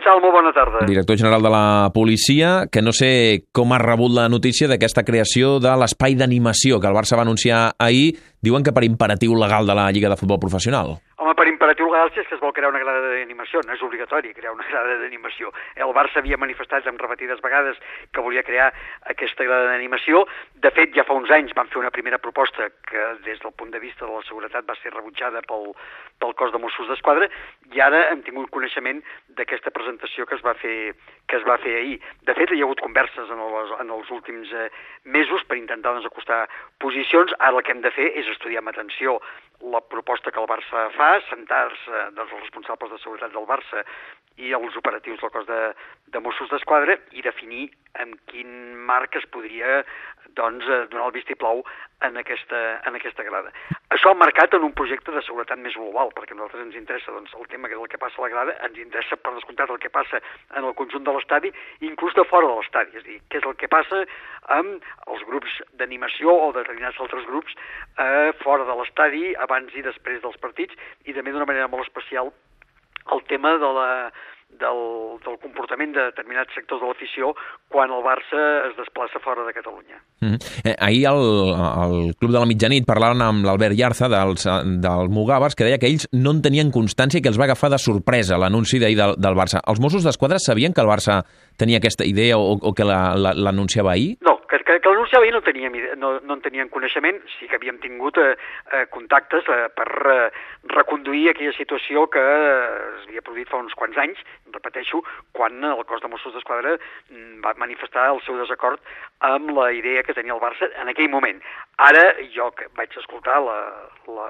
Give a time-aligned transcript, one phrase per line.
[0.00, 0.20] Què tal?
[0.24, 0.80] Molt bona tarda.
[0.88, 5.58] Director general de la policia, que no sé com ha rebut la notícia d'aquesta creació
[5.60, 8.14] de l'espai d'animació que el Barça va anunciar ahir.
[8.40, 10.94] Diuen que per imperatiu legal de la Lliga de Futbol Professional.
[11.20, 11.49] Home, per
[11.90, 14.52] imperatiu legal si és que es vol crear una grada d'animació, no és obligatori crear
[14.54, 15.52] una grada d'animació.
[15.76, 17.76] El Barça havia manifestat en repetides vegades
[18.12, 18.72] que volia crear
[19.10, 20.26] aquesta grada d'animació.
[20.54, 23.70] De fet, ja fa uns anys van fer una primera proposta que des del punt
[23.70, 25.72] de vista de la seguretat va ser rebutjada pel,
[26.20, 27.28] pel cos de Mossos d'Esquadra
[27.74, 29.02] i ara hem tingut coneixement
[29.36, 30.94] d'aquesta presentació que es va fer
[31.30, 32.00] que es va fer ahir.
[32.26, 34.66] De fet, hi ha hagut converses en els, en els últims eh,
[35.04, 36.40] mesos per intentar doncs, acostar
[36.82, 37.30] posicions.
[37.38, 39.20] Ara el que hem de fer és estudiar amb atenció
[39.60, 43.84] la proposta que el Barça fa, sentar-se doncs, els responsables de seguretat del Barça
[44.40, 45.60] i els operatius del cos de,
[46.12, 47.68] de Mossos d'Esquadra i definir
[48.00, 48.50] en quin
[48.86, 49.80] marc es podria
[50.38, 51.62] doncs, eh, donar el vistiplau
[52.06, 53.50] en aquesta, en aquesta grada.
[53.94, 57.34] Això marcat en un projecte de seguretat més global, perquè a nosaltres ens interessa doncs,
[57.36, 60.20] el tema del que passa a la grada, ens interessa per descomptat el que passa
[60.56, 61.52] en el conjunt de l'estadi,
[61.90, 64.04] inclús de fora de l'estadi, és a dir, què és el que passa
[64.56, 67.56] amb els grups d'animació o determinats altres grups
[67.98, 72.32] eh, fora de l'estadi, abans i després dels partits, i també d'una manera molt especial
[73.12, 74.12] el tema de la,
[74.58, 74.80] del,
[75.24, 77.32] del comportament de determinats sectors de l'afició
[77.70, 80.00] quan el Barça es desplaça fora de Catalunya.
[80.20, 80.40] Mm -hmm.
[80.64, 81.22] eh, ahir al,
[81.54, 84.44] al Club de la Mitjanit parlaven amb l'Albert Llarza dels,
[84.86, 87.70] del Mugàvers que deia que ells no en tenien constància i que els va agafar
[87.70, 89.60] de sorpresa l'anunci d'ahir del, del Barça.
[89.66, 91.24] Els Mossos d'Esquadra sabien que el Barça
[91.56, 94.16] tenia aquesta idea o, o que l'anunciava la, la, ahir?
[94.20, 97.56] No, que, que, que l'anunciava ahir no teníem, no, no en teníem coneixement, sí que
[97.56, 98.36] havíem tingut eh,
[98.72, 100.30] eh, contactes eh, per eh,
[100.74, 104.18] reconduir aquella situació que es havia produït fa uns quants anys,
[104.54, 105.02] repeteixo,
[105.36, 108.80] quan el cos de Mossos d'Esquadra mm, va manifestar el seu desacord
[109.26, 111.40] amb la idea que tenia el Barça en aquell moment.
[111.78, 113.58] Ara jo que vaig escoltar la,
[114.08, 114.28] la,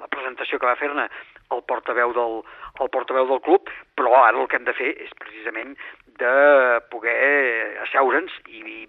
[0.00, 1.08] la presentació que va fer-ne
[1.54, 2.42] el portaveu del,
[2.82, 5.74] el portaveu del club, però ara el que hem de fer és precisament
[6.18, 6.34] de
[6.90, 8.86] poder asseure'ns i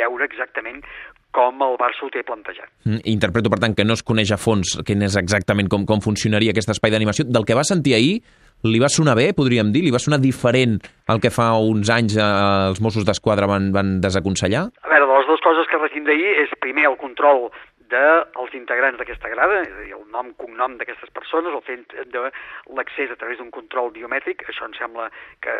[0.00, 0.80] veure exactament
[1.30, 2.70] com el Barça ho té plantejat.
[2.88, 6.02] Mm, interpreto, per tant, que no es coneix a fons quin és exactament com, com
[6.02, 7.26] funcionaria aquest espai d'animació.
[7.28, 8.16] Del que va sentir ahir,
[8.64, 9.84] li va sonar bé, podríem dir?
[9.86, 10.78] Li va sonar diferent
[11.08, 12.28] al que fa uns anys eh,
[12.70, 14.68] els Mossos d'Esquadra van, van desaconsellar?
[14.84, 17.48] A veure, les dues coses que retim d'ahir és primer el control
[17.90, 22.26] dels integrants d'aquesta grada, és a dir, el nom, cognom d'aquestes persones, el fet de
[22.76, 25.08] l'accés a través d'un control biomètric, això em sembla
[25.42, 25.56] que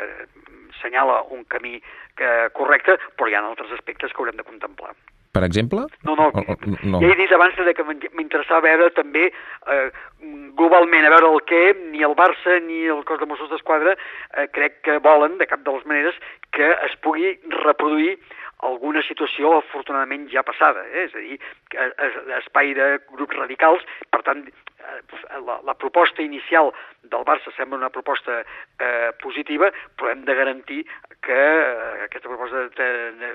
[0.78, 1.80] senyala un camí
[2.18, 4.94] que, correcte, però hi ha altres aspectes que haurem de contemplar.
[5.30, 5.84] Per exemple?
[6.02, 6.98] No, no, o, no.
[6.98, 9.90] ja he dit abans que m'interessava veure també eh,
[10.58, 14.48] globalment, a veure el que ni el Barça ni el cos de Mossos d'Esquadra eh,
[14.50, 16.18] crec que volen, de cap de les maneres,
[16.50, 18.16] que es pugui reproduir
[18.66, 21.06] alguna situació afortunadament ja passada, eh?
[21.06, 21.38] és a dir,
[22.40, 24.42] espai de grups radicals, per tant,
[25.46, 26.72] la, la proposta inicial
[27.12, 30.82] del Barça sembla una proposta eh, positiva, però hem de garantir
[31.24, 32.90] que eh, aquesta proposta de,
[33.22, 33.32] de,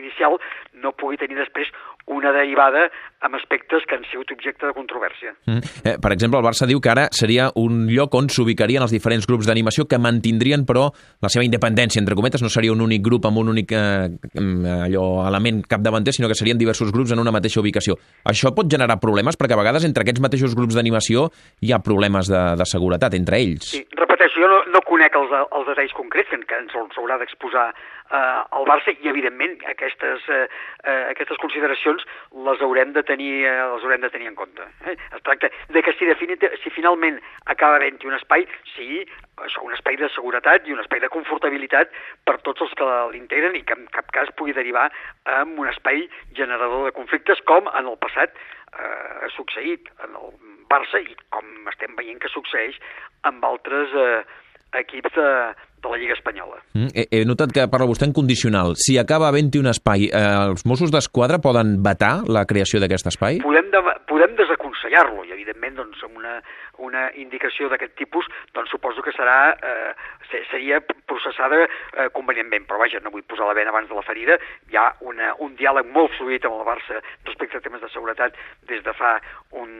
[0.00, 0.38] inicial
[0.82, 1.70] no pugui tenir després
[2.08, 2.86] una derivada
[3.20, 5.34] amb aspectes que han sigut objecte de controvèrsia.
[5.46, 5.72] Mm.
[5.84, 9.26] Eh, per exemple, el Barça diu que ara seria un lloc on s'ubicarien els diferents
[9.28, 10.88] grups d'animació que mantindrien, però,
[11.20, 14.08] la seva independència, entre cometes, no seria un únic grup amb un únic eh,
[14.38, 17.98] allò, element capdavanter, sinó que serien diversos grups en una mateixa ubicació.
[18.24, 21.28] Això pot generar problemes, perquè a vegades entre aquests mateixos grups d'animació
[21.60, 23.74] hi ha problemes de, de seguretat entre ells.
[23.74, 23.84] Sí,
[24.38, 28.18] jo no, no conec els, els detalls concrets que, ens els haurà d'exposar eh,
[28.58, 30.46] el Barça i, evidentment, aquestes, eh,
[30.84, 32.04] eh, aquestes consideracions
[32.48, 34.66] les haurem de tenir, eh, les haurem de tenir en compte.
[34.86, 34.96] Eh?
[35.16, 39.02] Es tracta de que si, definit, si finalment acaba havent un espai, sí,
[39.44, 41.94] això, un espai de seguretat i un espai de confortabilitat
[42.26, 44.88] per tots els que l'integren i que en cap cas pugui derivar
[45.38, 50.32] en un espai generador de conflictes com en el passat eh, ha succeït en el
[50.70, 52.78] Barça i com estem veient que succeeix
[53.30, 54.22] amb altres eh,
[54.80, 55.28] equips de,
[55.82, 56.60] de la Lliga Espanyola.
[56.74, 58.76] Mm, he, he notat que parla vostè en condicional.
[58.80, 63.42] Si acaba havent-hi un espai, eh, els Mossos d'Esquadra poden vetar la creació d'aquest espai?
[63.44, 66.38] Podem, de, podem desaconsellar-lo i, evidentment, doncs, amb una,
[66.78, 69.92] una indicació d'aquest tipus, doncs suposo que serà, eh,
[70.50, 74.38] seria processada eh, convenientment, però vaja, no vull posar la vena abans de la ferida,
[74.70, 78.36] hi ha una, un diàleg molt fluid amb el Barça respecte a temes de seguretat
[78.70, 79.16] des de fa
[79.58, 79.70] un,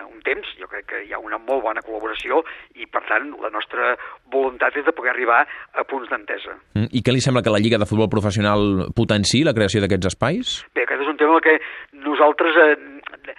[0.00, 2.42] un temps, jo crec que hi ha una molt bona col·laboració
[2.74, 3.94] i, per tant, la nostra
[4.32, 6.56] voluntat és de poder arribar a punts d'entesa.
[6.76, 10.12] Mm, I què li sembla que la Lliga de Futbol Professional potenciï la creació d'aquests
[10.12, 10.56] espais?
[10.74, 11.58] Bé, aquest és un tema que
[12.06, 12.60] nosaltres...
[12.64, 13.36] Eh,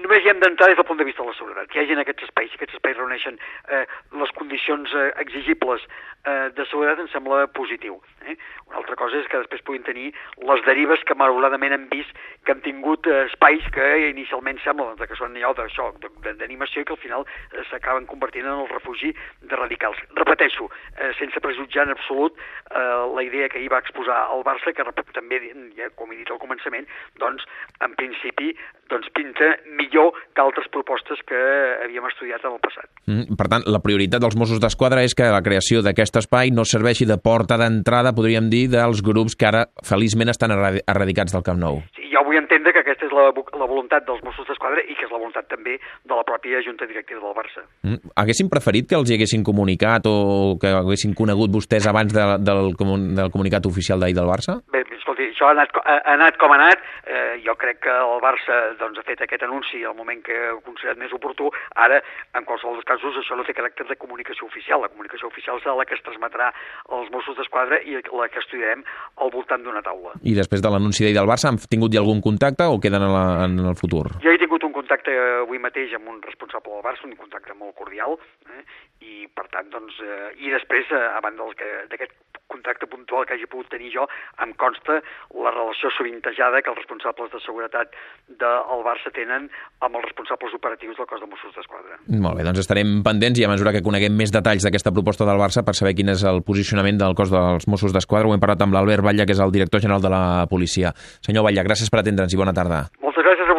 [0.00, 1.98] només hi hem d'entrar des del punt de vista de la seguretat, que hi hagi
[2.02, 3.36] aquests espais, aquests espais reuneixen
[3.70, 3.84] eh,
[4.22, 5.84] les condicions eh, exigibles
[6.24, 8.00] eh, de seguretat, em sembla positiu.
[8.26, 8.36] Eh?
[8.68, 10.10] Una altra cosa és que després puguin tenir
[10.46, 12.10] les derives que malauradament hem vist
[12.44, 15.90] que han tingut eh, espais que inicialment sembla doncs, que són allò d'això,
[16.24, 19.12] d'animació, i que al final eh, s'acaben convertint en el refugi
[19.42, 20.00] de radicals.
[20.18, 22.80] Repeteixo, eh, sense prejutjar en absolut eh,
[23.16, 25.40] la idea que ahir va exposar el Barça, que també,
[25.76, 26.86] ja, com he dit al començament,
[27.20, 27.44] doncs,
[27.84, 28.52] en principi,
[28.90, 31.40] doncs, pinta millor que altres propostes que
[31.84, 32.88] havíem estudiat en el passat.
[33.06, 36.64] Mm, per tant, la prioritat dels Mossos d'Esquadra és que la creació d'aquest espai no
[36.66, 41.60] serveixi de porta d'entrada, podríem dir, dels grups que ara feliçment estan erradicats del Camp
[41.62, 41.78] Nou.
[41.94, 45.06] Sí, jo vull entendre que aquesta és la, la voluntat dels Mossos d'Esquadra i que
[45.06, 47.62] és la voluntat també de la pròpia Junta Directiva del Barça.
[47.86, 52.26] Mm, haguessin preferit que els hi haguessin comunicat o que haguessin conegut vostès abans de,
[52.42, 52.72] del,
[53.14, 54.58] del comunicat oficial d'ahir del Barça?
[54.74, 54.79] Bé,
[55.20, 56.80] escolti, això ha anat, ha anat com ha anat.
[57.04, 60.54] Eh, jo crec que el Barça doncs, ha fet aquest anunci al moment que ha
[60.64, 61.50] considerat més oportú.
[61.76, 62.00] Ara,
[62.34, 64.80] en qualsevol dels casos, això no té caràcter de comunicació oficial.
[64.80, 66.52] La comunicació oficial serà la que es transmetrà
[66.88, 68.84] als Mossos d'Esquadra i la que estudiarem
[69.20, 70.14] al voltant d'una taula.
[70.22, 73.12] I després de l'anunci d'ahir del Barça, han tingut ja algun contacte o queden en,
[73.14, 74.06] la, en el futur?
[74.24, 75.14] Jo he tingut un contacte
[75.44, 78.18] avui mateix amb un responsable del Barça, un contacte molt cordial,
[78.48, 78.64] eh?
[79.00, 81.48] i per tant, doncs, eh, i després, eh, a banda
[81.90, 84.04] d'aquest contacte puntual que hagi pogut tenir jo,
[84.44, 85.00] em consta
[85.32, 87.96] la relació sovintejada que els responsables de seguretat
[88.28, 89.48] del Barça tenen
[89.80, 91.96] amb els responsables operatius del cos de Mossos d'Esquadra.
[92.12, 95.40] Molt bé, doncs estarem pendents i a mesura que coneguem més detalls d'aquesta proposta del
[95.40, 98.28] Barça per saber quin és el posicionament del cos dels Mossos d'Esquadra.
[98.28, 100.92] Ho hem parlat amb l'Albert Batlle, que és el director general de la policia.
[101.24, 102.84] Senyor Batlle, gràcies per atendre'ns i bona tarda.
[103.00, 103.49] Moltes gràcies